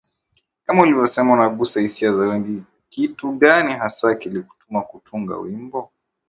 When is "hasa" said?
3.73-4.15